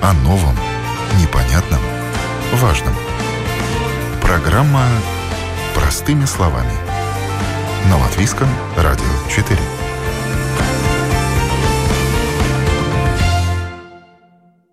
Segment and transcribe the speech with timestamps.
[0.00, 0.54] О новом,
[1.20, 1.80] непонятном,
[2.54, 2.94] важном.
[4.22, 4.86] Программа
[5.74, 6.72] «Простыми словами».
[7.90, 9.58] На Латвийском радио 4.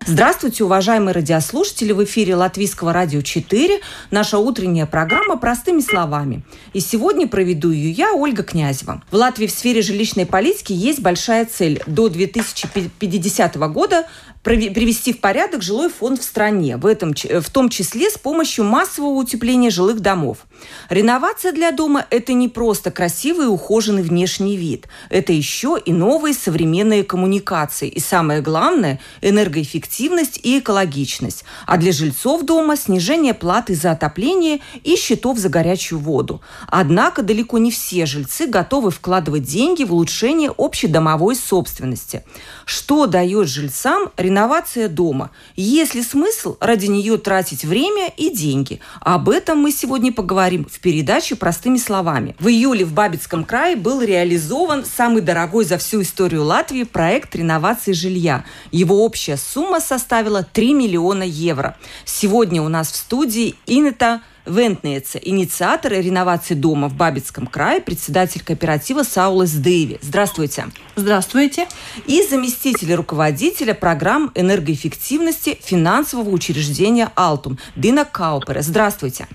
[0.08, 1.92] Здравствуйте, уважаемые радиослушатели!
[1.92, 3.82] В эфире Латвийского радио 4,
[4.12, 6.44] наша утренняя программа «Простыми словами».
[6.74, 9.02] И сегодня проведу ее я, Ольга Князева.
[9.10, 11.82] В Латвии в сфере жилищной политики есть большая цель.
[11.88, 14.06] До 2050 года
[14.46, 19.16] привести в порядок жилой фонд в стране, в, этом, в том числе с помощью массового
[19.16, 20.46] утепления жилых домов.
[20.90, 24.88] Реновация для дома– это не просто красивый и ухоженный внешний вид.
[25.10, 27.90] Это еще и новые современные коммуникации.
[27.90, 31.44] И самое главное– энергоэффективность и экологичность.
[31.66, 36.42] А для жильцов дома– снижение платы за отопление и счетов за горячую воду.
[36.68, 42.24] Однако далеко не все жильцы готовы вкладывать деньги в улучшение общедомовой собственности.
[42.66, 45.32] Что дает жильцам реновация реновация дома.
[45.56, 48.82] Есть ли смысл ради нее тратить время и деньги?
[49.00, 52.36] Об этом мы сегодня поговорим в передаче «Простыми словами».
[52.38, 57.94] В июле в Бабицком крае был реализован самый дорогой за всю историю Латвии проект реновации
[57.94, 58.44] жилья.
[58.74, 61.78] Его общая сумма составила 3 миллиона евро.
[62.04, 69.04] Сегодня у нас в студии Инета Вентнеца, инициатор реновации дома в Бабицком крае, председатель кооператива
[69.04, 70.00] Саулес Дэйви.
[70.02, 70.66] Здравствуйте.
[70.96, 71.68] Здравствуйте.
[72.06, 78.62] И заместитель руководителя программ энергоэффективности финансового учреждения «Алтум» Дина Каупера.
[78.62, 79.28] Здравствуйте.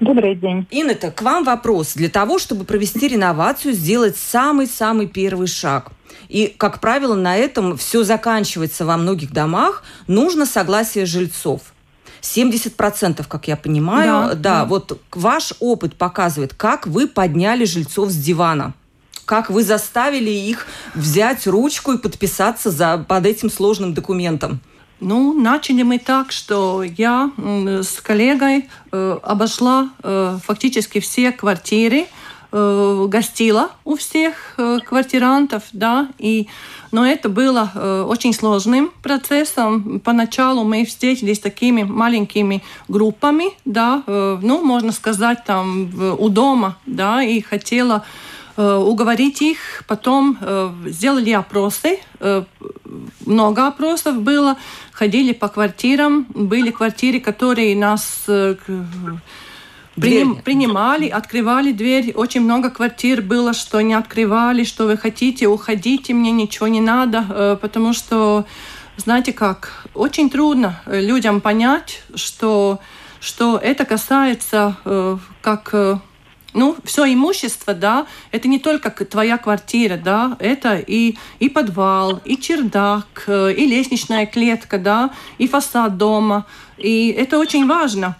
[0.00, 0.66] Добрый день.
[0.70, 1.94] Инна, к вам вопрос.
[1.94, 5.92] Для того, чтобы провести реновацию, сделать самый-самый первый шаг–
[6.28, 9.84] и, как правило, на этом все заканчивается во многих домах.
[10.06, 11.73] Нужно согласие жильцов.
[12.24, 14.06] 70%, как я понимаю.
[14.06, 18.72] Да, да, да, вот ваш опыт показывает, как вы подняли жильцов с дивана.
[19.24, 24.60] Как вы заставили их взять ручку и подписаться за, под этим сложным документом?
[25.00, 32.06] Ну, начали мы так, что я с коллегой э, обошла э, фактически все квартиры, э,
[33.08, 36.46] гостила у всех э, квартирантов, да, и
[36.92, 39.98] но это было э, очень сложным процессом.
[39.98, 47.24] Поначалу мы встретились такими маленькими группами, да, э, ну, можно сказать, там, у дома, да,
[47.24, 48.04] и хотела
[48.56, 49.82] э, уговорить их.
[49.88, 52.44] Потом э, сделали опросы, э,
[53.26, 54.56] много опросов было,
[54.92, 58.54] ходили по квартирам, были квартиры, которые нас э,
[59.96, 62.12] Приним, принимали, открывали дверь.
[62.14, 67.24] Очень много квартир было, что не открывали, что вы хотите, уходите, мне ничего не надо,
[67.28, 68.44] э, потому что,
[68.96, 72.80] знаете как, очень трудно э, людям понять, что,
[73.20, 76.00] что это касается э, как
[76.54, 82.36] ну, все имущество, да, это не только твоя квартира, да, это и, и подвал, и
[82.36, 86.46] чердак, и лестничная клетка, да, и фасад дома.
[86.78, 88.16] И это очень важно.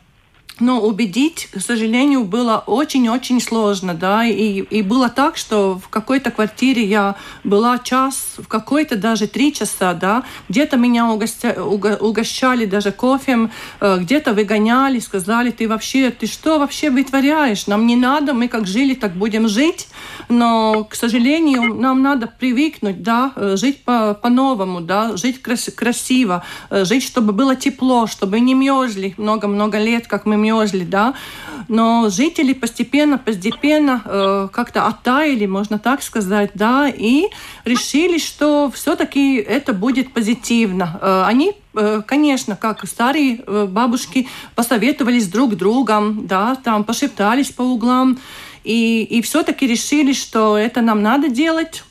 [0.60, 6.31] Но убедить, к сожалению, было очень-очень сложно, да, и, и было так, что в какой-то
[6.31, 12.66] квартире я была час, в какой-то даже три часа, да, где-то меня угостя, уго, угощали
[12.66, 13.50] даже кофем,
[13.81, 18.69] э, где-то выгоняли, сказали, ты вообще, ты что вообще вытворяешь, нам не надо, мы как
[18.69, 19.88] жили, так будем жить,
[20.28, 26.44] но, к сожалению, нам надо привыкнуть, да, э, жить по- по-новому, да, жить крас- красиво,
[26.70, 31.15] э, жить, чтобы было тепло, чтобы не мерзли много-много лет, как мы мерзли, да.
[31.69, 37.28] Но жители постепенно, постепенно э, как-то оттаяли, можно так сказать, да, и
[37.65, 40.99] решили, что все-таки это будет позитивно.
[41.00, 47.62] Э, они э, конечно, как старые э, бабушки посоветовались друг другом, да, там пошептались по
[47.62, 48.19] углам,
[48.65, 51.82] и, и все-таки решили, что это нам надо делать.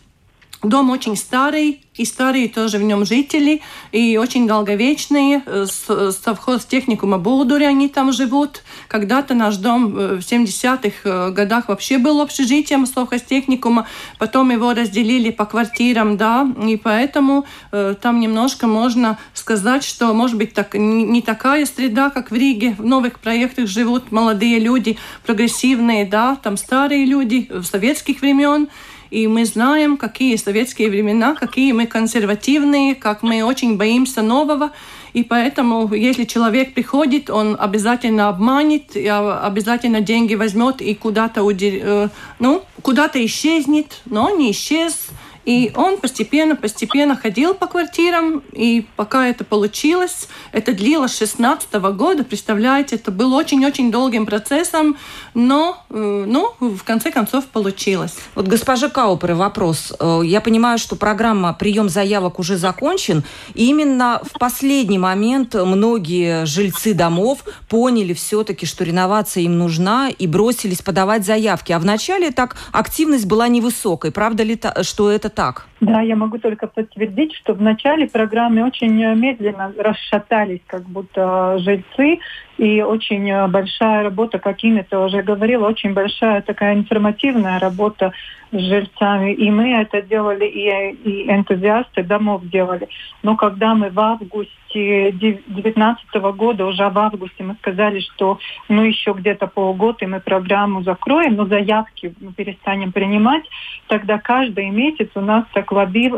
[0.64, 5.44] Дом очень старый, и старые тоже в нем жители, и очень долговечные.
[5.46, 8.64] Э, совхоз техникума Болдури они там живут.
[8.88, 13.88] Когда-то наш дом э, в 70-х э, годах вообще был общежитием совхоз техникума,
[14.18, 20.54] потом его разделили по квартирам, да, и поэтому там немножко можно сказать, что, может быть,
[20.54, 22.76] так, не такая среда, как в Риге.
[22.78, 28.70] В новых проектах живут молодые люди, прогрессивные, да, там старые люди советских времен,
[29.14, 34.72] и мы знаем, какие советские времена, какие мы консервативные, как мы очень боимся нового.
[35.14, 42.64] И поэтому, если человек приходит, он обязательно обманет, обязательно деньги возьмет и куда-то, э, ну,
[42.82, 45.10] куда-то исчезнет, но не исчез.
[45.46, 52.96] И он постепенно-постепенно ходил по квартирам, и пока это получилось, это длилось 16 года, представляете,
[52.96, 54.98] это был очень-очень долгим процессом,
[55.34, 58.16] но, э, ну, в конце концов получилось.
[58.36, 59.94] Вот госпожа Каупер, вопрос.
[60.00, 63.24] Э, я понимаю, что программа «Прием заявок» уже закончен,
[63.54, 70.28] и именно в последний момент многие жильцы домов поняли все-таки, что реновация им нужна, и
[70.28, 71.74] бросились подавать заявки.
[71.74, 74.12] А вначале так активность была невысокой.
[74.12, 75.68] Правда ли, что это так?
[75.82, 82.20] Да, я могу только подтвердить, что в начале программы очень медленно расшатались как будто жильцы,
[82.58, 88.14] и очень большая работа, как Инна уже говорила, очень большая такая информативная работа
[88.52, 89.34] с жильцами.
[89.34, 90.70] И мы это делали, и,
[91.04, 92.88] и энтузиасты домов делали.
[93.24, 98.40] Но когда мы в августе 2019 года, уже в августе мы сказали, что
[98.70, 103.44] ну еще где-то полгода и мы программу закроем, но заявки мы перестанем принимать,
[103.88, 106.12] тогда каждый месяц у нас так лави,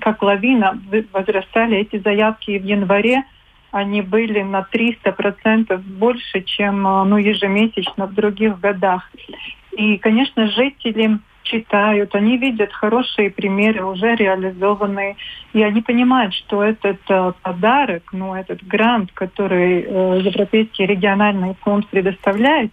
[0.00, 0.80] как лавина
[1.12, 3.24] возрастали эти заявки и в январе
[3.70, 9.10] они были на 300% больше, чем ну, ежемесячно в других годах.
[9.72, 11.18] И, конечно, жители
[11.48, 15.16] читают, они видят хорошие примеры, уже реализованные,
[15.52, 21.86] и они понимают, что этот э, подарок, ну, этот грант, который э, Европейский региональный фонд
[21.88, 22.70] предоставляет,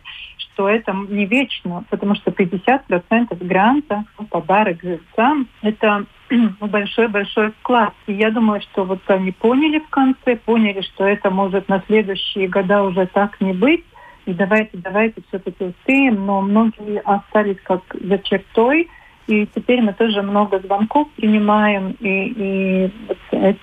[0.56, 6.06] что это не вечно, потому что 50% гранта, ну, подарок жильцам, это
[6.62, 7.94] большой-большой вклад.
[8.07, 12.48] И я думаю, что вот они поняли в конце, поняли, что это может на следующие
[12.48, 13.84] года уже так не быть,
[14.25, 18.90] и давайте, давайте все-таки успеем, но многие остались как за чертой,
[19.27, 22.92] и теперь мы тоже много звонков принимаем и, и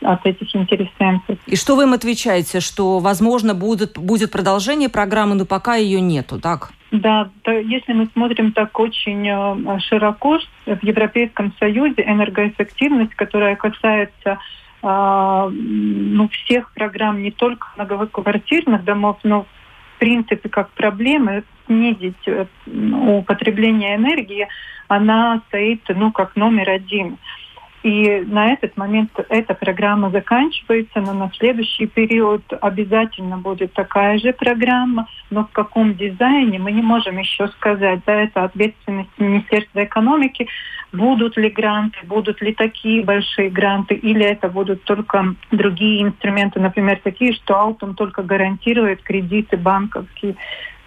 [0.03, 1.39] от этих интересентов.
[1.47, 6.41] И что вы им отвечаете, что, возможно, будет, будет продолжение программы, но пока ее нету,
[6.41, 6.73] так?
[6.91, 14.39] Да, то если мы смотрим так очень э, широко, в Европейском Союзе энергоэффективность, которая касается
[14.83, 19.47] э, ну, всех программ, не только многоквартирных домов, но
[20.03, 24.49] принципе, как проблемы снизить э, употребление энергии,
[24.89, 27.19] она стоит ну, как номер один.
[27.83, 34.33] И на этот момент эта программа заканчивается, но на следующий период обязательно будет такая же
[34.33, 38.01] программа, но в каком дизайне мы не можем еще сказать.
[38.07, 40.47] Да, это ответственность Министерства экономики.
[40.93, 47.01] Будут ли гранты, будут ли такие большие гранты, или это будут только другие инструменты, например,
[47.03, 50.37] такие, что Алтум только гарантирует кредиты банковские.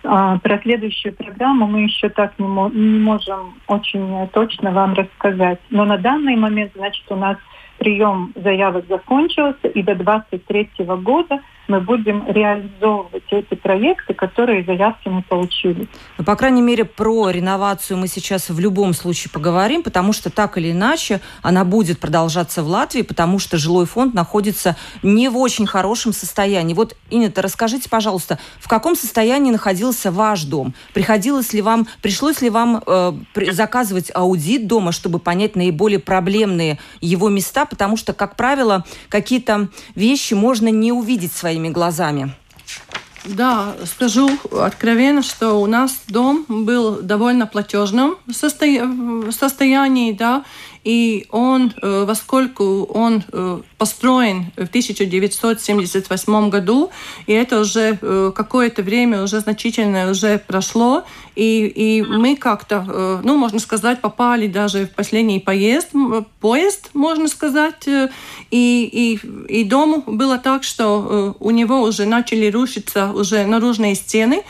[0.07, 5.59] А, про следующую программу мы еще так не, мо- не можем очень точно вам рассказать.
[5.69, 7.37] Но на данный момент, значит, у нас
[7.77, 15.21] прием заявок закончился, и до 2023 года мы будем реализовывать эти проекты, которые заявки мы
[15.21, 15.87] получили.
[16.17, 20.57] Ну, по крайней мере, про реновацию мы сейчас в любом случае поговорим, потому что так
[20.57, 25.67] или иначе она будет продолжаться в Латвии, потому что жилой фонд находится не в очень
[25.67, 26.73] хорошем состоянии.
[26.73, 30.73] Вот, Инета, расскажите, пожалуйста, в каком состоянии находился ваш дом?
[30.93, 33.13] Приходилось ли вам, пришлось ли вам э,
[33.51, 40.33] заказывать аудит дома, чтобы понять наиболее проблемные его места, потому что, как правило, какие-то вещи
[40.33, 42.33] можно не увидеть своими глазами.
[43.25, 50.43] Да, скажу откровенно, что у нас дом был довольно платежным состоянии, да,
[50.85, 56.91] и он, э, поскольку он э, построен в 1978 году,
[57.25, 61.03] и это уже э, какое-то время уже значительно уже прошло,
[61.35, 65.89] и, и мы как-то, ну, можно сказать, попали даже в последний поезд,
[66.39, 68.09] поезд, можно сказать, и,
[68.51, 69.19] и,
[69.49, 74.43] и дому было так, что у него уже начали рушиться уже наружные стены,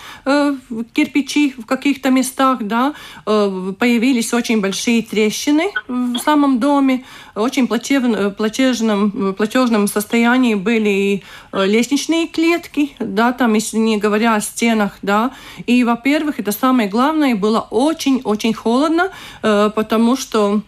[0.93, 2.93] кирпичи в каких-то местах, да,
[3.25, 7.03] появились очень большие трещины в самом доме,
[7.35, 14.41] очень плачевном, плачевном, платежном состоянии были э, лестничные клетки, да, там, если не говоря о
[14.41, 15.31] стенах, да.
[15.67, 19.11] И, во-первых, это самое главное, было очень-очень холодно,
[19.43, 20.61] э, потому что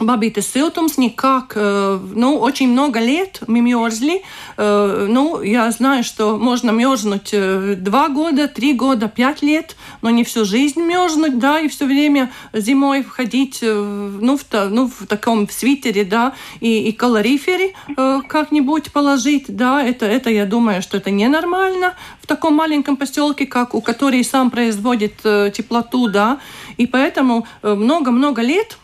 [0.00, 4.22] Бабита siltums никак, ну, очень много лет мы мерзли.
[4.56, 7.34] Ну, я знаю, что можно мерзнуть
[7.82, 12.30] два года, три года, пять лет, но не всю жизнь мерзнуть, да, и все время
[12.52, 19.82] зимой входить, ну, в, ну, в таком свитере, да, и, и калорифере как-нибудь положить, да,
[19.82, 24.50] это, это, я думаю, что это ненормально в таком маленьком поселке, как у который сам
[24.50, 26.38] производит теплоту, да,
[26.76, 28.78] и поэтому много-много лет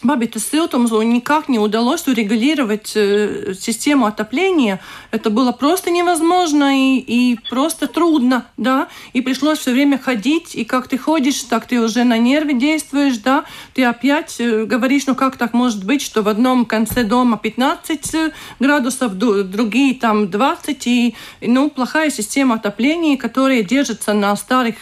[0.00, 4.78] Бабите Силтумзу никак не удалось урегулировать э, систему отопления.
[5.10, 8.86] Это было просто невозможно и, и просто трудно, да.
[9.12, 13.18] И пришлось все время ходить, и как ты ходишь, так ты уже на нервы действуешь,
[13.18, 13.44] да.
[13.74, 18.14] Ты опять э, говоришь, ну как так может быть, что в одном конце дома 15
[18.14, 24.76] э, градусов, другие там 20, и, ну, плохая система отопления, которая держится на старых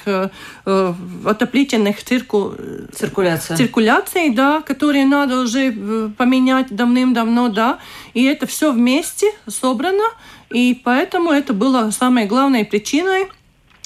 [1.25, 2.54] отоплительных цирку...
[2.92, 3.56] Циркуляция.
[3.56, 7.78] циркуляции, да, которые надо уже э, поменять давным-давно, да,
[8.14, 10.04] и это все вместе собрано,
[10.50, 13.28] и поэтому это было самой главной причиной,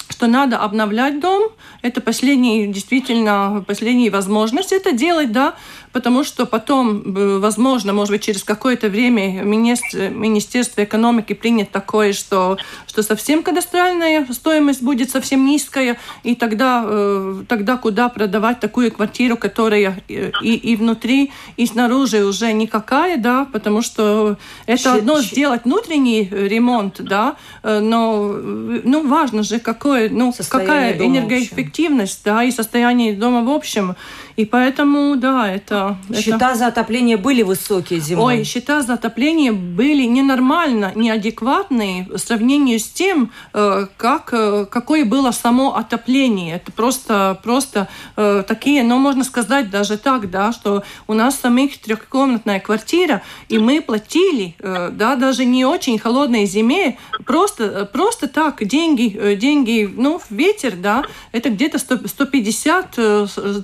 [0.09, 1.51] что надо обновлять дом.
[1.83, 5.55] Это последняя, действительно, последняя возможность это делать, да,
[5.93, 12.59] потому что потом, э, возможно, может быть, через какое-то время Министерство экономики принят такое, что,
[12.87, 19.37] что совсем кадастральная стоимость будет совсем низкая, и тогда, э, тогда куда продавать такую квартиру,
[19.37, 25.65] которая э, и, и внутри, и снаружи уже никакая, да, потому что это одно сделать
[25.65, 33.43] внутренний ремонт, да, но ну, важно же, какое, ну, какая энергоэффективность, да, и состояние дома
[33.43, 33.97] в общем.
[34.37, 35.80] И поэтому, да, это...
[36.15, 36.55] Счета это...
[36.55, 38.39] за отопление были высокие зимой?
[38.39, 45.05] Ой, счета за отопление были ненормально, неадекватные в сравнении с тем, э, как, э, какое
[45.05, 46.57] было само отопление.
[46.57, 51.39] Это просто, просто э, такие, но ну, можно сказать даже так, да, что у нас
[51.39, 58.65] самих трехкомнатная квартира, и мы платили, да, даже не очень холодной зиме, просто, просто так,
[58.65, 62.97] деньги, деньги, ну, в ветер, да, это где-то 150,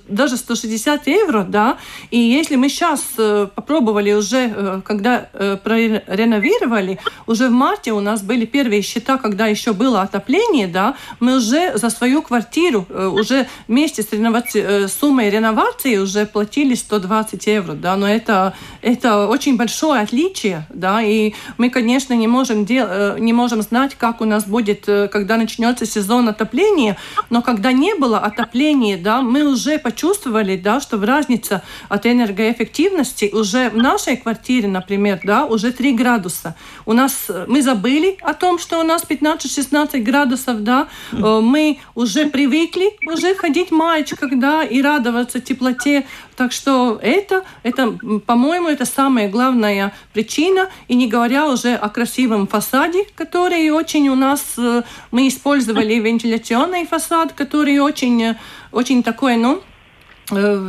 [0.09, 1.79] даже 160 160 евро, да,
[2.11, 8.01] и если мы сейчас э, попробовали уже, э, когда э, прореновировали, уже в марте у
[8.01, 13.47] нас были первые счета, когда еще было отопление, да, мы уже за свою квартиру уже
[13.69, 14.89] вместе с реноваци...
[14.89, 21.35] суммой реновации уже платили 120 евро, да, но это, это очень большое отличие, да, и
[21.59, 23.17] мы, конечно, не можем, дел...
[23.19, 26.97] не можем знать, как у нас будет, когда начнется сезон отопления,
[27.31, 31.63] но когда не было отопления, да, мы уже почувствовали, да, что разница
[31.97, 36.55] от энергоэффективности уже в нашей квартире, например, да, уже 3 градуса.
[36.85, 41.79] У нас, э, мы забыли о том, что у нас 15-16 градусов, да, э, мы
[41.95, 46.07] уже привыкли уже ходить в маечках, да, и радоваться теплоте.
[46.37, 47.93] Так что это, это
[48.27, 54.15] по-моему, это самая главная причина, и не говоря уже о красивом фасаде, который очень у
[54.15, 58.37] нас, э, мы использовали вентиляционный фасад, который очень,
[58.71, 59.63] очень такой, ну,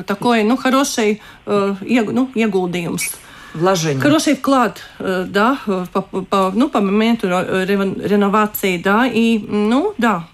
[0.05, 1.75] такой, ну, хороший э,
[2.11, 3.15] ну, ieguldījums.
[3.53, 4.01] Вложение.
[4.01, 5.57] Хороший вклад, э, да,
[5.93, 10.27] по, по, ну, по моменту реновации, да, и, ну, да,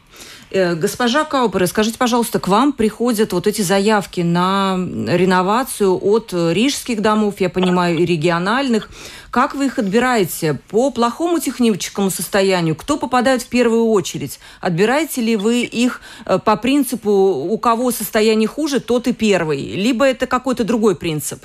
[0.54, 7.36] Госпожа Каупер, скажите, пожалуйста, к вам приходят вот эти заявки на реновацию от рижских домов,
[7.40, 8.90] я понимаю, и региональных.
[9.32, 10.60] Как вы их отбираете?
[10.70, 12.76] По плохому техническому состоянию?
[12.76, 14.40] Кто попадает в первую очередь?
[14.62, 19.60] Отбираете ли вы их э, по принципу, у кого состояние хуже, тот и первый?
[19.76, 21.44] Либо это какой-то другой принцип?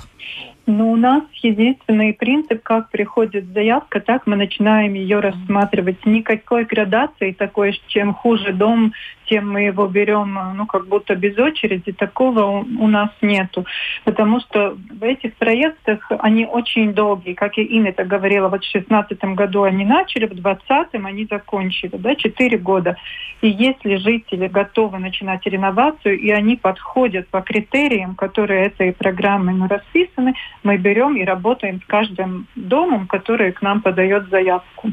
[0.71, 6.05] Ну, у нас единственный принцип, как приходит заявка, так мы начинаем ее рассматривать.
[6.05, 8.93] Никакой градации такой, чем хуже дом,
[9.29, 11.91] тем мы его берем, ну, как будто без очереди.
[11.91, 13.65] Такого у, у нас нету.
[14.03, 17.33] Потому что в этих проектах они очень долгие.
[17.33, 21.95] Как и Инна это говорила, вот в 2016 году они начали, в 2020 они закончили,
[21.97, 22.95] да, 4 года.
[23.41, 29.67] И если жители готовы начинать реновацию, и они подходят по критериям, которые этой программой ну,
[29.67, 30.33] расписаны,
[30.63, 34.91] мы берем и работаем с каждым домом, который к нам подает заявку.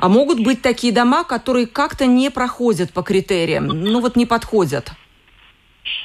[0.00, 4.92] А могут быть такие дома, которые как-то не проходят по критериям, ну вот не подходят?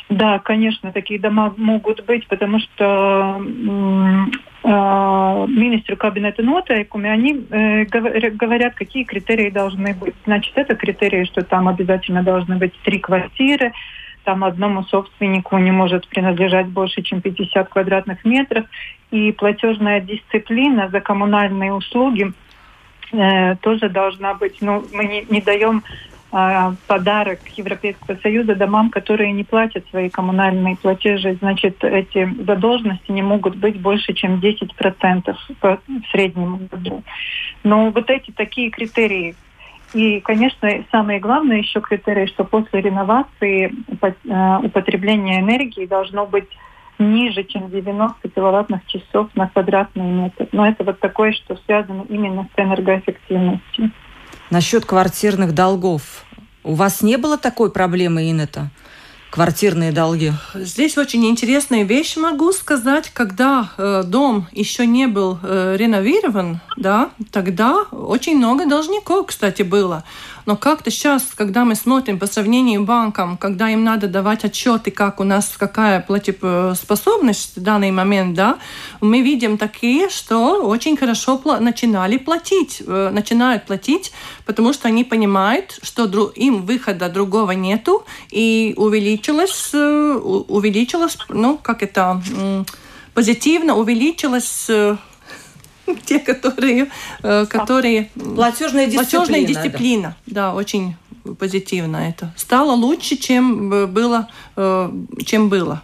[0.10, 4.68] Да, конечно, такие дома могут быть, потому что э,
[5.48, 10.16] министру кабинета нотайкуми, они э, говорят, какие критерии должны быть.
[10.26, 13.72] Значит, это критерии, что там обязательно должны быть три квартиры,
[14.26, 18.66] там одному собственнику не может принадлежать больше, чем 50 квадратных метров.
[19.12, 22.34] И платежная дисциплина за коммунальные услуги
[23.12, 24.58] э, тоже должна быть.
[24.62, 25.84] Ну, мы не, не даем
[26.32, 31.36] э, подарок Европейского Союза домам, которые не платят свои коммунальные платежи.
[31.40, 37.04] Значит, эти задолженности не могут быть больше, чем 10% по, в среднем году.
[37.64, 39.36] Но вот эти такие критерии,
[39.94, 43.72] и, конечно, самое главное еще критерий, что после реновации
[44.02, 46.50] э, употребление энергии должно быть
[47.00, 50.48] ниже, чем 90 киловаттных часов на квадратный метр.
[50.52, 53.92] Но это вот такое, что связано именно с энергоэффективностью.
[54.50, 56.26] Насчет квартирных долгов.
[56.64, 58.70] У вас не было такой проблемы, Инета?
[59.36, 60.32] квартирные долги?
[60.54, 63.10] Здесь очень интересная вещь могу сказать.
[63.10, 70.06] Когда э, дом еще не был э, реновирован, да, тогда очень много должников, кстати, было.
[70.46, 74.92] Но как-то сейчас, когда мы смотрим по сравнению с банком, когда им надо давать отчеты,
[74.92, 78.58] как у нас какая платежеспособность в данный момент, да,
[79.02, 84.12] мы видим такие, что очень хорошо начинали платить, э, начинают платить,
[84.46, 90.14] потому что они понимают, что им выхода другого нету, и увеличилось, э,
[90.48, 92.22] увеличилось, ну, как это,
[93.16, 94.98] позитивно увеличилось э,
[96.06, 96.90] те, которые,
[97.24, 100.50] э, которые платежная дисциплина, платежная дисциплина, да.
[100.50, 100.96] да, очень
[101.40, 104.92] позитивно это стало лучше, чем было, э,
[105.26, 105.84] чем было.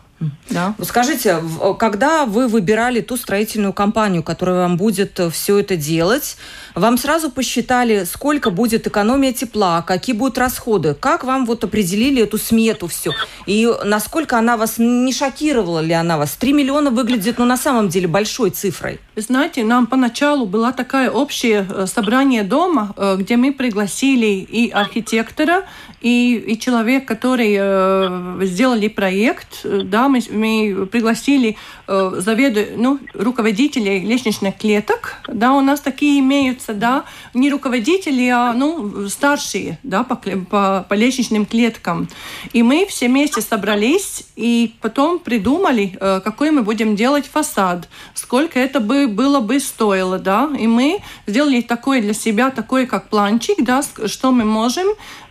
[0.49, 0.75] Да.
[0.83, 1.41] Скажите,
[1.79, 6.37] когда вы выбирали ту строительную компанию, которая вам будет э, все это делать,
[6.75, 12.37] вам сразу посчитали, сколько будет экономия тепла, какие будут расходы, как вам вот определили эту
[12.37, 13.11] смету все,
[13.45, 16.31] и насколько она вас не шокировала ли она вас?
[16.31, 18.99] 3 миллиона выглядит, ну, на самом деле, большой цифрой.
[19.15, 24.69] Вы знаете, нам поначалу была такая общее э, собрание дома, э, где мы пригласили и
[24.69, 25.63] архитектора,
[26.01, 33.99] и, и человек, который э, сделали проект, да, мы, мы пригласили э, заведу, ну, руководителей
[33.99, 36.21] лестничных клеток, да, у нас такие
[36.61, 37.03] имеются, да,
[37.33, 42.07] не руководители, а, ну, старшие, да, по, по, по лестничным клеткам.
[42.53, 48.59] И мы все вместе собрались и потом придумали, э, какой мы будем делать фасад, сколько
[48.59, 53.57] это бы было бы стоило, да, и мы сделали такой для себя, такой как планчик,
[53.63, 54.87] да, что мы можем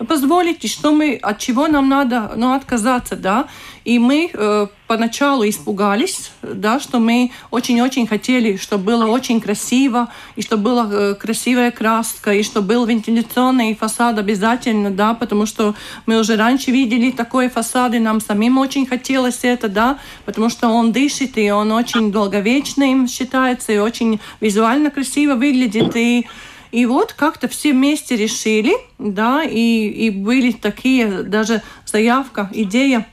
[0.09, 3.47] позволить и что мы, от чего нам надо ну, отказаться, да.
[3.85, 10.43] И мы э, поначалу испугались, да, что мы очень-очень хотели, чтобы было очень красиво, и
[10.43, 15.75] чтобы была э, красивая краска, и чтобы был вентиляционный фасад обязательно, да, потому что
[16.07, 20.69] мы уже раньше видели такой фасад, и нам самим очень хотелось это, да, потому что
[20.69, 26.27] он дышит, и он очень долговечным считается, и очень визуально красиво выглядит, и
[26.73, 33.07] и вот как-то все вместе решили, да, и, и были такие даже заявка, идея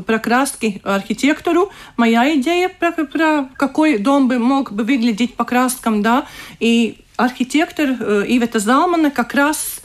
[0.00, 1.70] про краски архитектору.
[1.96, 6.26] Моя идея про, про какой дом бы мог бы выглядеть по краскам, да,
[6.60, 9.81] и архитектор э, Ивета Залмана как раз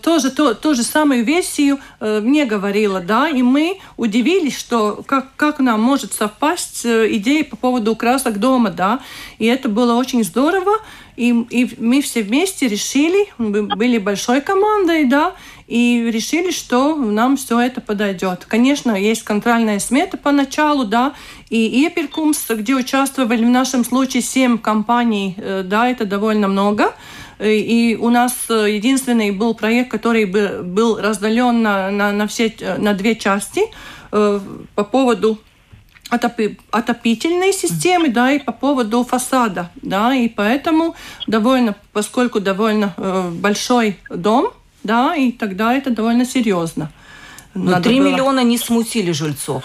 [0.00, 5.34] тоже то, ту же самую версию э, мне говорила, да, и мы удивились, что как,
[5.36, 9.00] как нам может совпасть э, идея по поводу красок дома, да,
[9.38, 10.72] и это было очень здорово,
[11.16, 15.34] и, и мы все вместе решили, были большой командой, да,
[15.66, 18.44] и решили, что нам все это подойдет.
[18.46, 21.14] Конечно, есть контрольная смета поначалу, да,
[21.50, 26.94] и Эпиркумс, где участвовали в нашем случае семь компаний, э, да, это довольно много.
[27.40, 32.94] И у нас э, единственный был проект, который был разделен на, на, на, все, на
[32.94, 33.62] две части
[34.12, 34.40] э,
[34.74, 35.38] по поводу
[36.10, 40.94] отопи, отопительной системы, да, и по поводу фасада, да, и поэтому
[41.26, 46.90] довольно, поскольку довольно э, большой дом, да, и тогда это довольно серьезно.
[47.54, 48.08] Но 3 было...
[48.08, 49.64] миллиона не смутили жильцов.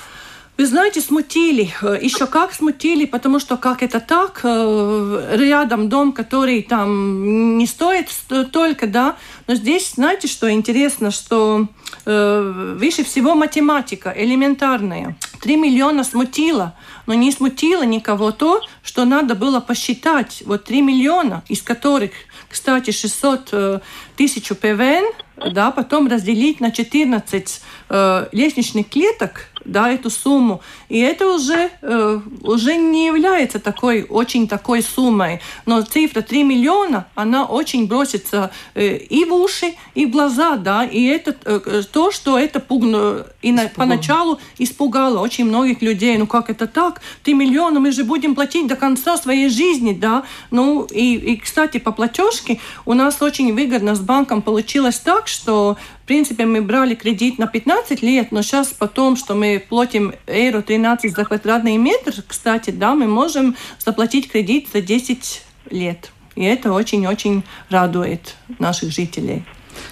[0.60, 1.74] Вы знаете, смутили.
[1.82, 7.65] Э, Еще как смутили, потому что как это так, э, рядом дом, который там не
[7.65, 8.10] стоит
[8.52, 9.15] только, да.
[9.48, 11.67] Но здесь, знаете, что интересно, что
[12.06, 15.15] э, выше всего математика элементарная.
[15.41, 16.76] Три миллиона смутило,
[17.08, 20.43] но не смутило никого то, что надо было посчитать.
[20.45, 22.12] Вот три миллиона, из которых,
[22.50, 23.82] кстати, 600
[24.17, 25.06] тысяч ПВН,
[25.52, 30.62] да, потом разделить на 14 э, лестничных клеток, да, эту сумму.
[30.89, 35.41] И это уже, э, уже не является такой, очень такой суммой.
[35.65, 40.86] Но цифра 3 миллиона, она очень бросится э, и в уши, и в глаза, да,
[40.86, 46.17] и это э, то, что это пугно, и на, поначалу испугало очень многих людей.
[46.17, 47.02] Ну как это так?
[47.24, 50.24] 3 миллиона, мы же будем платить до конца своей жизни, да.
[50.52, 55.78] Ну и, и кстати, по платежке у нас очень выгодно с банком получилось так, что
[56.10, 61.15] принципе, мы брали кредит на 15 лет, но сейчас потом, что мы платим евро 13
[61.15, 66.12] за квадратный метр, кстати, да, мы можем заплатить кредит за 10 лет.
[66.36, 69.43] И это очень-очень радует наших жителей.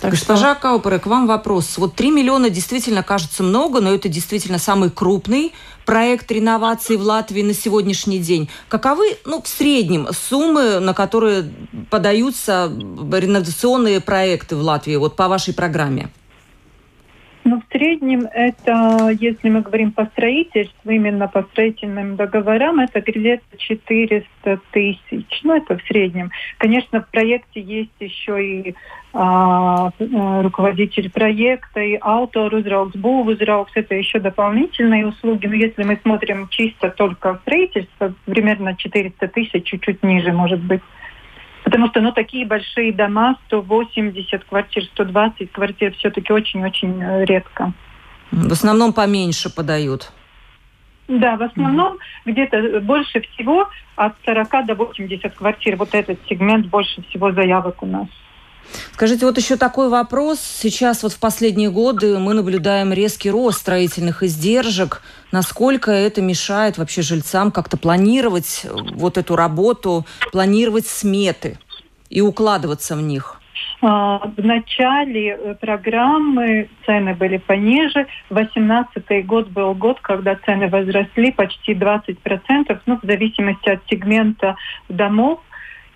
[0.01, 0.79] Так Госпожа что...
[0.79, 1.77] К вам вопрос.
[1.77, 5.53] Вот 3 миллиона действительно кажется много, но это действительно самый крупный
[5.85, 8.49] проект реновации в Латвии на сегодняшний день.
[8.67, 11.51] Каковы, ну, в среднем суммы, на которые
[11.89, 12.71] подаются
[13.11, 16.09] реновационные проекты в Латвии, вот по вашей программе?
[17.49, 23.57] Ну, в среднем это, если мы говорим по строительству, именно по строительным договорам, это где-то
[23.57, 25.39] 400 тысяч.
[25.43, 26.29] Ну, это в среднем.
[26.57, 28.75] Конечно, в проекте есть еще и
[29.13, 35.47] а, э, руководитель проекта, и автор uzraugs, būv uzraugs, это еще дополнительные услуги.
[35.47, 40.81] Но если мы смотрим чисто только строительство, примерно 400 тысяч, чуть-чуть ниже, может быть.
[41.67, 47.73] Потому что ну, такие большие дома, 180 квартир, 120 квартир, все-таки очень-очень э, редко.
[48.31, 50.13] В основном поменьше подают.
[51.09, 55.75] Да, в основном mm где-то больше всего от 40 до 80 квартир.
[55.75, 58.07] Вот этот сегмент больше всего заявок у нас.
[58.93, 60.39] Скажите, вот еще такой вопрос.
[60.39, 65.01] Сейчас вот в последние годы мы наблюдаем резкий рост строительных издержек.
[65.31, 71.59] Насколько это мешает вообще жильцам как-то планировать э, вот эту работу, планировать сметы
[72.09, 73.37] и укладываться в них?
[73.81, 78.07] А, в начале э, программы цены были пониже.
[78.29, 84.55] 2018 год был год, когда цены возросли почти 20%, ну, в зависимости от сегмента
[84.89, 85.39] домов.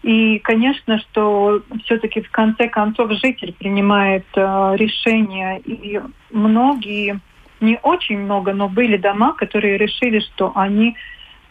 [0.03, 5.59] И, конечно, что все-таки в конце концов житель принимает э, решение.
[5.59, 7.19] И многие,
[7.59, 10.95] не очень много, но были дома, которые решили, что они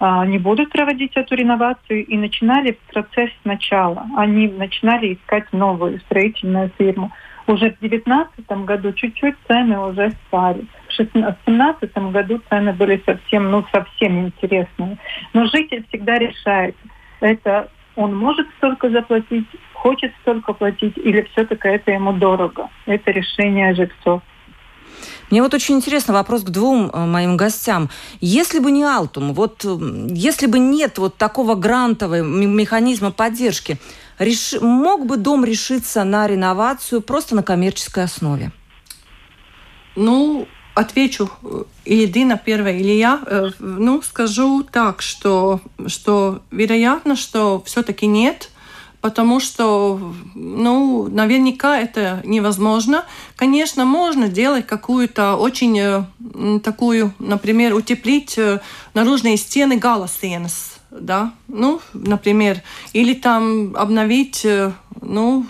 [0.01, 4.07] э, не будут проводить эту реновацию и начинали процесс сначала.
[4.17, 7.13] Они начинали искать новую строительную фирму.
[7.47, 10.67] Уже в 2019 году чуть-чуть цены уже спали.
[10.89, 14.99] В 2017 году цены были совсем, ну, совсем интересные.
[15.35, 16.77] Но житель всегда решает,
[17.21, 17.69] это
[18.01, 22.71] он может столько заплатить, хочет столько платить, или все-таки это ему дорого.
[22.87, 24.23] Это решение жильцов.
[25.31, 27.91] Мне вот очень интересно вопрос к двум э, моим гостям.
[28.21, 33.79] Если бы не Алтум, вот если бы нет вот такого грантового механизма поддержки,
[34.19, 34.55] реш...
[34.61, 38.51] мог бы дом решиться на реновацию просто на коммерческой основе?
[39.95, 43.21] Ну, отвечу э, или Дина первая, или я.
[43.27, 48.51] Э, ну, скажу так, что, что вероятно, что все-таки нет,
[49.01, 53.05] потому что, ну, наверняка это невозможно.
[53.37, 58.39] Конечно, можно делать какую-то очень э, такую, например, утеплить
[58.95, 64.47] наружные стены галосенс, да, ну, например, или там обновить,
[65.01, 65.47] ну,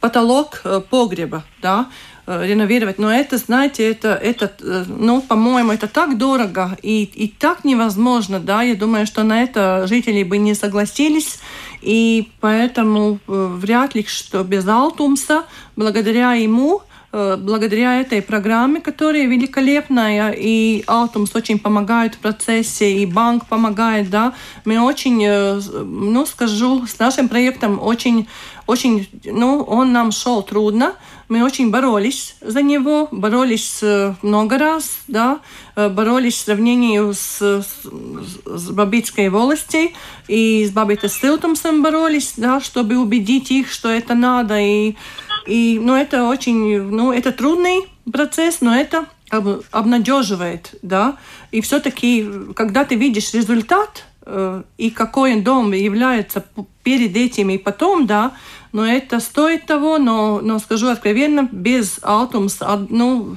[0.00, 1.88] потолок погреба, да,
[2.30, 2.98] Э, реновировать.
[2.98, 8.38] Но это, знаете, это, это э, ну, по-моему, это так дорого и, и так невозможно,
[8.38, 8.60] да.
[8.60, 11.38] Я думаю, что на это жители бы не согласились.
[11.80, 20.34] И поэтому э, вряд ли, что без Алтумса, благодаря ему, благодаря этой программе, которая великолепная,
[20.36, 24.34] и Алтумс очень помогает в процессе, и банк помогает, да,
[24.66, 28.28] мы очень, ну, скажу, с нашим проектом очень,
[28.68, 30.94] очень, ну, он нам шел трудно,
[31.28, 35.40] мы очень боролись за него, боролись э, много раз, да,
[35.74, 37.66] э, боролись в сравнении с, с,
[38.44, 39.92] с Бабицкой волостью
[40.28, 44.60] и с Бабитой Стилтомсом боролись, да, чтобы убедить их, что это надо.
[44.60, 44.96] И,
[45.46, 51.16] и, ну, это очень, ну, это трудный процесс, но это об, обнадеживает, да.
[51.52, 56.44] И все-таки, когда ты видишь результат, э, и какой дом является
[56.82, 58.32] перед этим и потом, да,
[58.72, 63.36] но это стоит того, но, но скажу откровенно, без Алтумс, ну,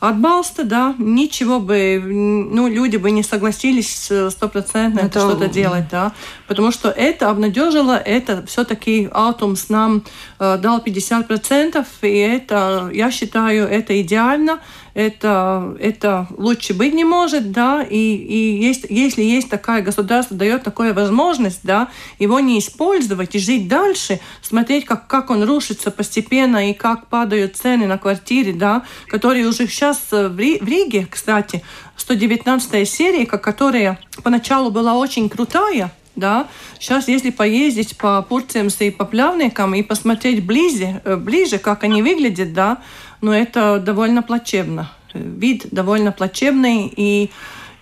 [0.00, 6.12] отбалста, да, ничего бы, ну, люди бы не согласились стопроцентно это, что-то делать, да,
[6.46, 10.04] потому что это обнадежило, это все-таки Алтумс нам
[10.38, 14.60] э, дал 50%, и это, я считаю, это идеально,
[14.96, 20.62] это, это лучше быть не может, да, и, и есть, если есть такая государство дает
[20.62, 26.70] такую возможность, да, его не использовать и жить дальше, смотреть, как, как он рушится постепенно
[26.70, 31.62] и как падают цены на квартиры, да, которые уже сейчас э, в Риге, кстати,
[31.98, 36.48] 119 серия, которая поначалу была очень крутая, да.
[36.80, 42.02] Сейчас, если поездить по Пурциям и по Плавникам и посмотреть ближе, э, ближе, как они
[42.02, 42.78] выглядят, да,
[43.20, 44.90] но это довольно плачевно.
[45.14, 47.30] Вид довольно плачевный, и,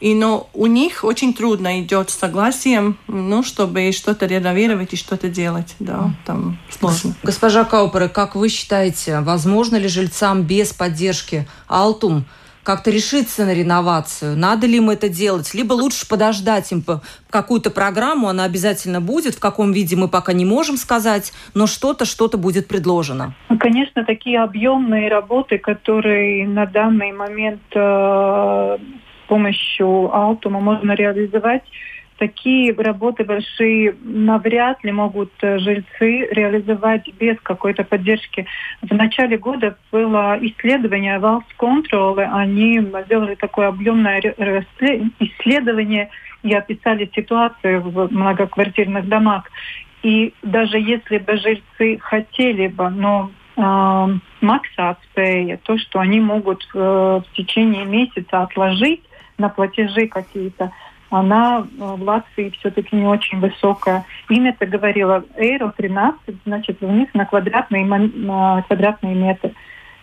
[0.00, 5.28] и но у них очень трудно идет с согласием, ну, чтобы что-то реновировать и что-то
[5.28, 5.74] делать.
[5.80, 7.14] Да, там сложно.
[7.22, 12.24] Госпожа Кауперы, как вы считаете, возможно ли жильцам без поддержки Алтум
[12.64, 14.36] как-то решиться на реновацию?
[14.36, 15.54] Надо ли им это делать?
[15.54, 16.82] Либо лучше подождать им
[17.30, 19.34] какую-то программу, она обязательно будет.
[19.34, 23.34] В каком виде мы пока не можем сказать, но что-то, что-то будет предложено.
[23.50, 31.62] Ну, конечно, такие объемные работы, которые на данный момент э, с помощью Алтума можно реализовать,
[32.18, 38.46] такие работы большие навряд ли могут э, жильцы реализовать без какой-то поддержки.
[38.82, 44.20] В начале года было исследование Valls Control, они сделали такое объемное
[45.18, 46.10] исследование
[46.42, 49.50] и описали ситуацию в многоквартирных домах.
[50.02, 53.60] И даже если бы жильцы хотели бы, но э,
[55.64, 59.02] то, что они могут э, в течение месяца отложить
[59.38, 60.72] на платежи какие-то,
[61.10, 64.04] она э, в Латвии все-таки не очень высокая.
[64.28, 69.50] Им это говорила Эйро 13, значит, у них на квадратный, на квадратный метр.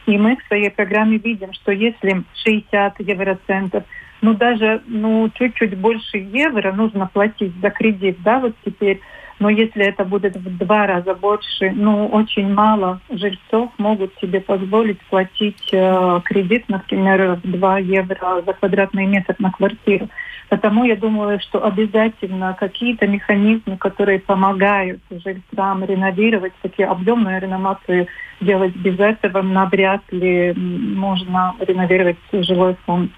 [0.05, 3.83] И мы в своей программе видим, что если 60 евроцентов,
[4.21, 8.99] ну даже ну, чуть-чуть больше евро нужно платить за кредит, да, вот теперь,
[9.39, 14.99] но если это будет в два раза больше, ну, очень мало жильцов могут себе позволить
[15.09, 20.09] платить э, кредит, например, в 2 евро за квадратный метр на квартиру.
[20.51, 28.09] Потому я думаю, что обязательно какие-то механизмы, которые помогают жильцам реновировать, такие объемные реновации
[28.41, 33.11] делать без этого, навряд ли можно реновировать жилой фонд.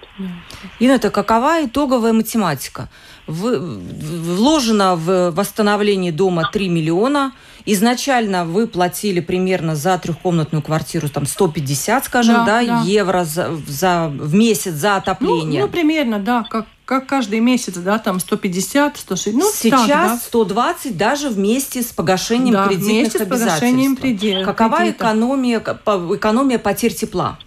[0.78, 2.88] Инна, это какова итоговая математика?
[3.26, 7.32] Вы, вложено в восстановление дома 3 миллиона.
[7.66, 12.82] Изначально вы платили примерно за трехкомнатную квартиру там 150, скажем, да, да, да.
[12.86, 15.62] евро за, за, в месяц за отопление.
[15.62, 19.34] Ну, ну примерно, да, как как каждый месяц, да, там 150, 160.
[19.42, 20.18] Ну, Сейчас так, да.
[20.18, 24.98] 120 даже вместе с погашением да, кредитных вместе с погашением кредит, Какова кредита.
[24.98, 27.40] экономия, экономия потерь тепла?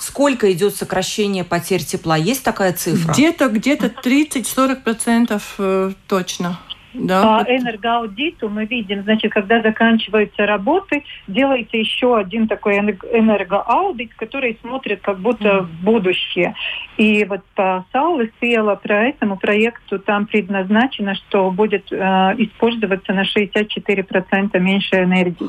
[0.00, 2.16] Сколько идет сокращение потерь тепла?
[2.16, 3.12] Есть такая цифра?
[3.12, 6.58] Где-то где-то 30-40% э, точно.
[6.94, 7.44] Да.
[7.44, 15.00] По энергоаудиту мы видим, значит, когда заканчиваются работы, делается еще один такой энергоаудит, который смотрит
[15.02, 16.54] как будто в будущее.
[16.96, 21.96] И вот по Саулы Села про этому проекту там предназначено, что будет э,
[22.38, 25.48] использоваться на 64% меньше энергии.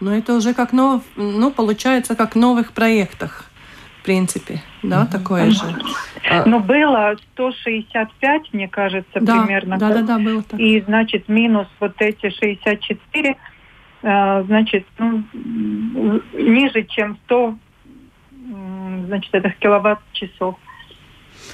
[0.00, 3.48] Но это уже как нов, ну, получается, как в новых проектах
[4.02, 5.12] в принципе, да, угу.
[5.12, 5.62] такое же.
[6.32, 9.78] А, ну, было 165, мне кажется, да, примерно.
[9.78, 10.58] Да, да, да, было так.
[10.58, 13.36] И, значит, минус вот эти 64,
[14.02, 15.22] э, значит, ну,
[16.32, 17.54] ниже, чем 100,
[19.06, 20.56] значит, этих киловатт-часов.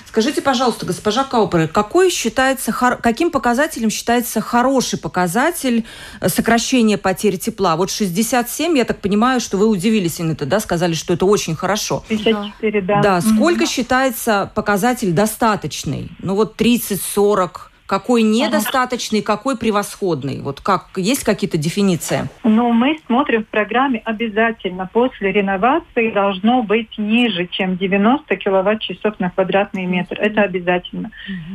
[0.06, 5.84] Скажите, пожалуйста, госпожа Каупер, какой считается, каким показателем считается хороший показатель
[6.20, 7.76] э, сокращения потери тепла?
[7.76, 12.04] Вот 67, я так понимаю, что вы удивились, Инна, да, сказали, что это очень хорошо.
[12.08, 13.02] 54, да.
[13.02, 13.68] Да, сколько mm-hmm.
[13.68, 16.10] считается показатель достаточный?
[16.20, 20.40] Ну вот 30, 40, какой недостаточный, какой превосходный?
[20.42, 22.28] Вот как есть какие-то дефиниции?
[22.44, 29.30] Ну, мы смотрим в программе обязательно после реновации должно быть ниже, чем 90 киловатт-часов на
[29.30, 30.20] квадратный метр.
[30.20, 31.10] Это обязательно.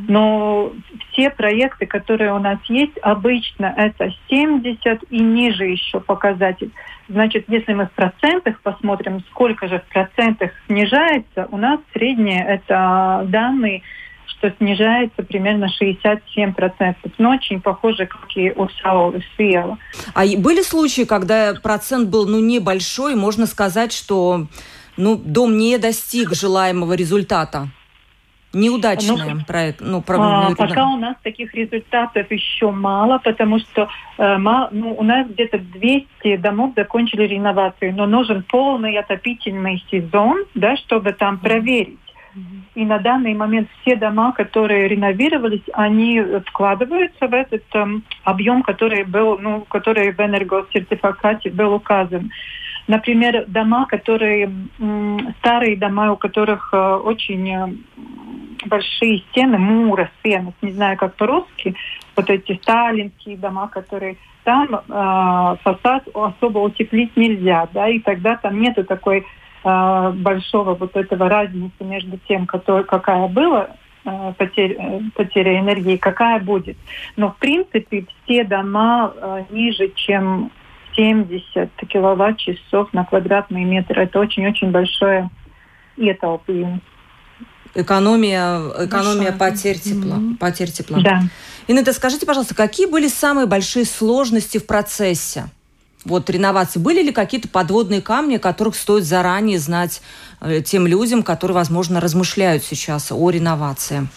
[0.08, 0.74] Но
[1.12, 6.72] все проекты, которые у нас есть, обычно это 70 и ниже еще показатель.
[7.10, 13.24] Значит, если мы в процентах посмотрим, сколько же в процентах снижается, у нас среднее это
[13.28, 13.84] данные
[14.28, 16.96] что снижается примерно 67%.
[17.18, 19.78] Но очень похоже, как и у Саула Сиела.
[20.14, 24.48] А были случаи, когда процент был ну, небольшой, можно сказать, что
[24.98, 27.70] ну, дом не достиг желаемого результата?
[28.54, 29.82] Неудачный ну, проект.
[29.82, 34.94] Ну, про, а, пока у нас таких результатов еще мало, потому что э, мало, ну,
[34.94, 41.40] у нас где-то 200 домов закончили реновацию, но нужен полный отопительный сезон, да, чтобы там
[41.40, 41.98] проверить
[42.76, 49.04] и на данный момент все дома, которые реновировались, они вкладываются в этот эм, объем, который
[49.04, 52.32] был, ну, который в энергосертификате был указан.
[52.88, 54.52] Например, дома, которые
[55.40, 57.74] старые дома, у которых э, очень э,
[58.66, 61.76] большие стены, мура, стены, не знаю, как по-русски,
[62.16, 68.60] вот эти сталинские дома, которые там э, фасад особо утеплить нельзя, да, и тогда там
[68.60, 69.26] нету такой
[69.64, 73.70] э, большого вот этого разницы между тем, который, какая была
[74.06, 76.78] э, потеря, э, потеря энергии, какая будет.
[77.16, 80.52] Но в принципе все дома э, ниже, чем
[80.96, 84.00] 70 киловатт-часов на квадратный метр.
[84.00, 85.30] Это очень-очень большое
[85.98, 86.40] и это
[87.76, 90.18] Экономия, экономия потерь тепла.
[90.18, 90.38] Mm-hmm.
[90.38, 91.00] Потерь тепла.
[91.02, 91.24] Да.
[91.68, 95.46] Инесса, скажите, пожалуйста, какие были самые большие сложности в процессе?
[96.06, 96.80] Вот реновации.
[96.80, 100.02] Были ли какие-то подводные камни, о которых стоит заранее знать
[100.42, 104.08] э, тем людям, которые, возможно, размышляют сейчас о реновации?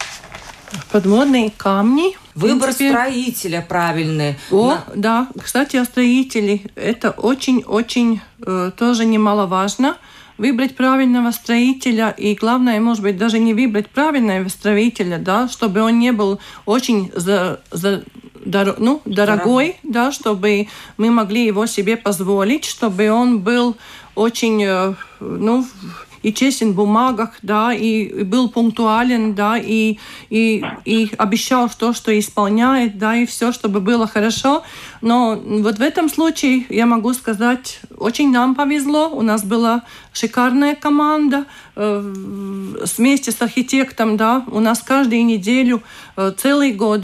[0.91, 2.17] Подводные камни.
[2.35, 2.91] Выбор принципе...
[2.91, 4.37] строителя правильный.
[4.51, 4.85] О, На...
[4.95, 5.29] да.
[5.43, 6.63] Кстати, о строителе.
[6.75, 9.97] Это очень-очень э, тоже немаловажно.
[10.39, 15.99] выбрать правильного строителя, и главное, может быть, даже не выбрать правильного строителя, да, чтобы он
[15.99, 18.03] не был очень за, за,
[18.47, 23.77] дор, ну, дорогой, да, чтобы мы могли его себе позволить, чтобы он был
[24.15, 25.67] очень, э, ну,
[26.27, 32.19] и честен в бумагах, да, и, был пунктуален, да, и, и, и обещал то, что
[32.19, 34.65] исполняет, да, и все, чтобы было хорошо.
[35.03, 39.09] Но вот в этом случае я могу сказать, очень нам повезло.
[39.09, 41.45] У нас была шикарная команда
[41.77, 42.13] э,
[42.99, 45.81] вместе с архитектом, да, у нас каждую неделю,
[46.17, 47.03] э, целый год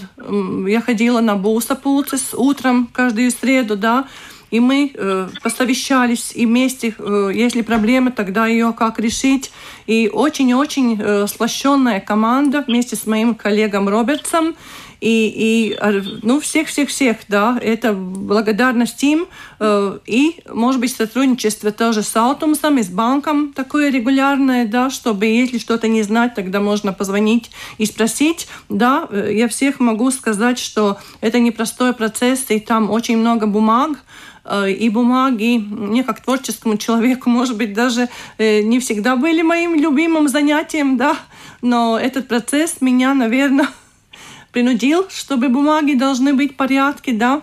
[0.67, 4.07] я ходила на Бусапулцис утром каждую среду, да,
[4.53, 9.51] и мы э, посовещались и вместе, э, если проблема, тогда ее как решить.
[9.87, 14.55] И очень-очень э, сплощенная команда вместе с моим коллегом Робертсом.
[15.01, 15.79] И, и
[16.23, 19.27] ну, всех-всех-всех, да, это благодарность им.
[19.59, 25.25] Э, и, может быть, сотрудничество тоже с Алтумсом и с банком такое регулярное, да, чтобы
[25.25, 28.49] если что-то не знать, тогда можно позвонить и спросить.
[28.69, 33.97] Да, э, я всех могу сказать, что это непростой процесс, и там очень много бумаг,
[33.97, 35.59] Э, и бумаги.
[35.59, 41.17] Мне как творческому человеку, может быть, даже э, не всегда были моим любимым занятием, да,
[41.61, 43.69] но этот процесс меня, наверное,
[44.53, 47.43] принудил, чтобы бумаги должны быть в порядке, да,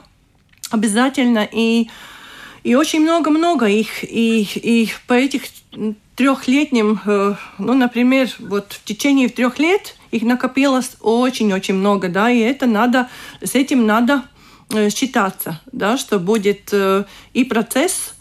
[0.72, 1.48] обязательно.
[1.50, 1.90] И,
[2.64, 4.04] и очень много-много их.
[4.04, 5.44] И, и по этих
[6.18, 12.40] трехлетним, э, ну, например, вот в течение трех лет их накопилось очень-очень много, да, и
[12.40, 13.08] это надо,
[13.42, 14.39] с этим надо Э,
[14.90, 18.14] считаться, да, что будет э, и процесс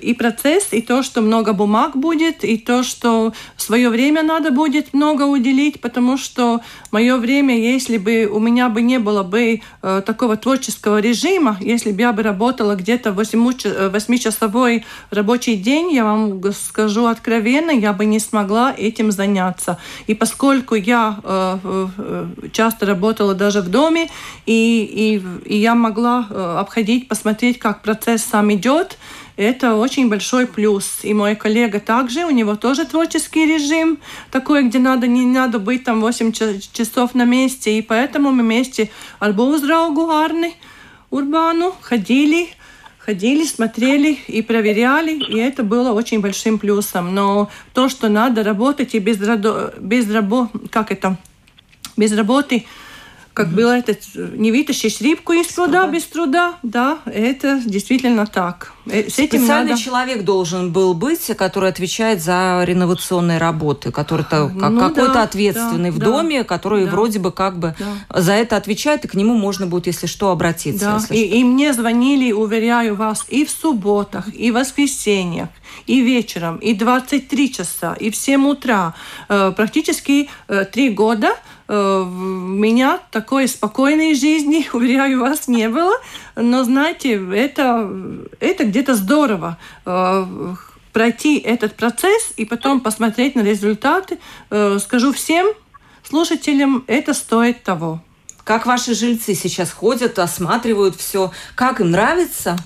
[0.00, 3.32] и процесс, и то, что много бумаг будет, и то, что
[3.66, 6.60] свое время надо будет много уделить, потому что
[6.92, 11.92] мое время, если бы у меня бы не было бы э, такого творческого режима, если
[11.92, 18.20] бы я бы работала где-то 8-часовой рабочий день, я вам скажу откровенно, я бы не
[18.20, 19.78] смогла этим заняться.
[20.06, 21.58] И поскольку я э,
[21.98, 24.08] э, часто работала даже в доме,
[24.46, 28.96] и, и, и я могла э, обходить, посмотреть, как процесс сам идет,
[29.36, 31.00] это очень большой плюс.
[31.02, 33.98] И мой коллега также, у него тоже творческий режим,
[34.30, 37.78] такой, где надо, не надо быть там 8 часов на месте.
[37.78, 40.54] И поэтому мы вместе альбо uzraugu Арни
[41.10, 42.48] Урбану ходили,
[42.98, 47.14] ходили, смотрели и проверяли, и это было очень большим плюсом.
[47.14, 51.16] Но то, что надо работать и без, без рабо, как это,
[51.96, 52.66] без работы,
[53.36, 58.72] как было это, не вытащишь рыбку из пруда без труда, да, это действительно так.
[58.86, 59.82] Э, с этим Специальный надо...
[59.82, 65.22] человек должен был быть, который отвечает за реновационные работы, который -то, как, ну, какой-то да,
[65.24, 68.22] ответственный да, в доме, который да, вроде бы как бы да.
[68.22, 71.02] за это отвечает, и к нему можно будет, если что, обратиться.
[71.06, 71.14] Да.
[71.14, 75.50] И, и мне звонили, уверяю вас, и в субботах, и в воскресеньях,
[75.86, 78.94] и вечером, и 23 часа, и в 7 утра.
[79.28, 81.34] Э, практически э, три года
[81.72, 85.94] меня такой спокойной жизни, уверяю вас, не было.
[86.36, 87.90] Но, знаете, это,
[88.40, 90.54] это где-то здорово э,
[90.92, 94.18] пройти этот процесс и потом посмотреть на результаты.
[94.50, 95.46] Э, скажу всем
[96.02, 98.00] слушателям, это стоит того.
[98.44, 101.32] Как ваши жильцы сейчас ходят, осматривают все?
[101.56, 102.56] Как им нравится?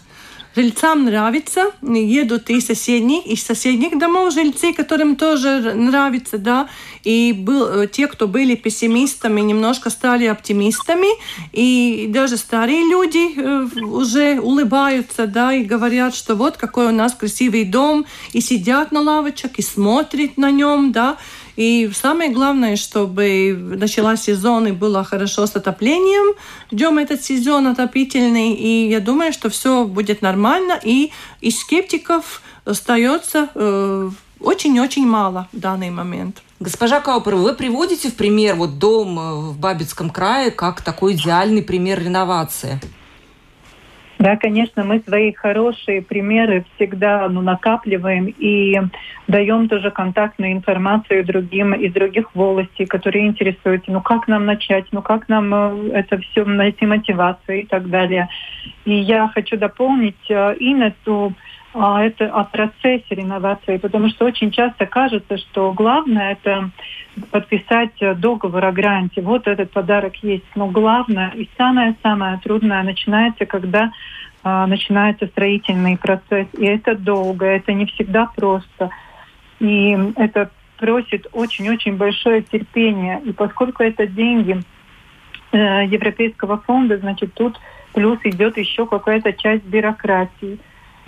[0.54, 6.68] Жильцам нравится, едут и соседних, из соседних домов жильцы, которым тоже нравится, да,
[7.04, 11.08] и был, э, те, кто были пессимистами, немножко стали оптимистами,
[11.52, 17.14] и даже старые люди э, уже улыбаются, да, и говорят, что вот какой у нас
[17.14, 21.16] красивый дом, и сидят на лавочках, и смотрят на нем, да,
[21.56, 26.34] и самое главное, чтобы началась сезон и было хорошо с отоплением.
[26.72, 30.80] Ждем этот сезон отопительный, и я думаю, что все будет нормально.
[30.82, 34.10] И из скептиков остается э,
[34.40, 36.42] очень-очень мало в данный момент.
[36.60, 41.62] Госпожа Каупер, вы приводите в пример вот дом э, в Бабицком крае как такой идеальный
[41.62, 42.78] пример реновации?
[44.18, 48.78] Да, конечно, мы свои хорошие примеры всегда ну, накапливаем и
[49.26, 55.00] даем тоже контактную информацию другим из других волостей, которые интересуются, ну как нам начать, ну
[55.00, 58.28] как нам э, это все найти мотивацию и так далее.
[58.84, 64.86] И я хочу дополнить э, Инету а, это о процессе реновации, потому что очень часто
[64.86, 66.70] кажется, что главное это
[67.30, 69.20] подписать договор о гранте.
[69.20, 70.44] Вот этот подарок есть.
[70.54, 73.92] Но главное и самое-самое трудное начинается, когда
[74.42, 76.48] а, начинается строительный процесс.
[76.58, 78.90] И это долго, это не всегда просто.
[79.58, 83.20] И это просит очень-очень большое терпение.
[83.24, 84.60] И поскольку это деньги
[85.52, 87.60] э, Европейского фонда, значит, тут
[87.92, 90.58] плюс идет еще какая-то часть бюрократии.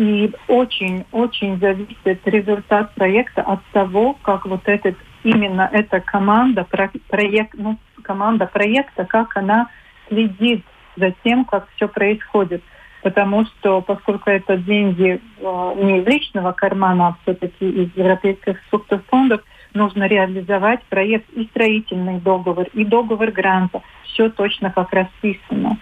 [0.03, 6.67] И очень-очень зависит результат проекта от того, как вот этот именно эта команда,
[7.09, 9.69] проект, ну, команда проекта, как она
[10.09, 10.65] следит
[10.97, 12.65] за тем, как все происходит.
[13.05, 19.07] Потому что, поскольку это деньги э, не из личного кармана, а все-таки из европейских структурных
[19.07, 19.41] фондов,
[19.73, 23.83] нужно реализовать проект и строительный договор, и договор гранта.
[24.03, 25.79] Все точно как расписано.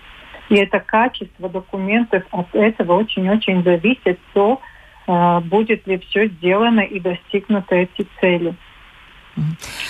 [0.50, 4.60] И это качество документов от этого очень-очень зависит, то
[5.06, 8.54] э, будет ли все сделано и достигнуты эти цели.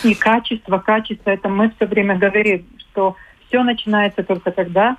[0.04, 3.16] И качество, качество, это мы все время говорим, что
[3.48, 4.98] все начинается только тогда,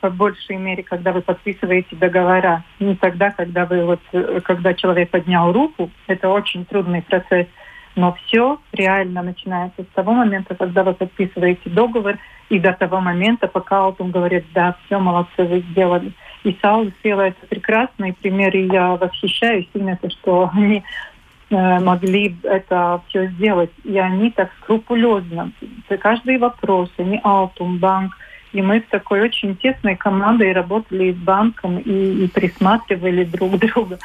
[0.00, 2.64] по большей мере, когда вы подписываете договора.
[2.80, 4.00] Не тогда, когда вы вот,
[4.42, 7.46] когда человек поднял руку, это очень трудный процесс.
[7.94, 12.16] Но все реально начинается с того момента, когда вы подписываете договор,
[12.52, 16.12] и до того момента, пока он говорит, да, все, молодцы, вы сделали.
[16.44, 20.82] И Саул сделал это прекрасный пример, и я восхищаюсь именно то, что они
[21.48, 23.70] э, могли это все сделать.
[23.84, 25.50] И они так скрупулезно.
[25.98, 28.12] Каждый вопрос, они Алтум, банк,
[28.52, 33.98] и мы с такой очень тесной командой работали с банком и, и присматривали друг друга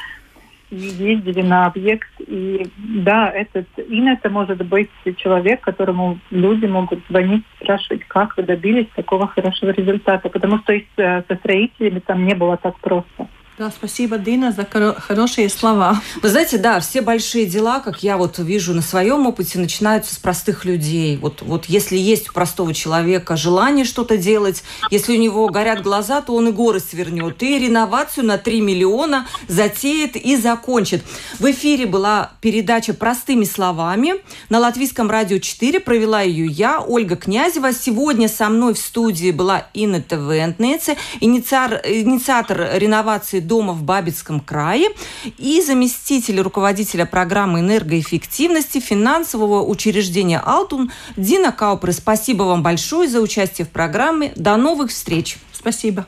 [0.70, 2.08] и ездили на объект.
[2.20, 8.42] И да, этот ин это может быть человек, которому люди могут звонить, спрашивать, как вы
[8.42, 10.28] добились такого хорошего результата.
[10.28, 13.28] Потому что и со строителями там не было так просто.
[13.58, 14.64] Да, спасибо, Дина, за
[15.00, 16.00] хорошие слова.
[16.22, 20.18] Вы знаете, да, все большие дела, как я вот вижу на своем опыте, начинаются с
[20.18, 21.16] простых людей.
[21.16, 26.20] Вот, вот если есть у простого человека желание что-то делать, если у него горят глаза,
[26.20, 31.02] то он и горы свернет, и реновацию на 3 миллиона затеет и закончит.
[31.40, 34.14] В эфире была передача «Простыми словами».
[34.50, 37.72] На Латвийском радио 4 провела ее я, Ольга Князева.
[37.72, 44.90] Сегодня со мной в студии была Инна Твентнеце, инициатор, инициатор реновации дома в Бабицком крае
[45.38, 51.92] и заместитель руководителя программы энергоэффективности финансового учреждения «Алтун» Дина Каупры.
[51.92, 54.32] Спасибо вам большое за участие в программе.
[54.36, 55.38] До новых встреч.
[55.52, 56.06] Спасибо.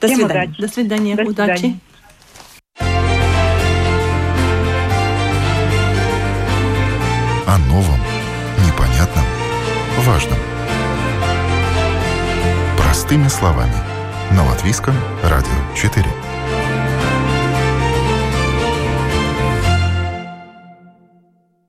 [0.00, 0.46] До Всем свидания.
[0.46, 0.60] Удачи.
[0.62, 1.16] До свидания.
[1.16, 1.30] До свидания.
[1.30, 1.80] Удачи.
[7.46, 8.00] О новом,
[8.64, 9.24] непонятном,
[10.06, 10.38] важном.
[12.78, 13.74] Простыми словами.
[14.32, 14.94] На Латвийском
[15.24, 16.29] радио 4.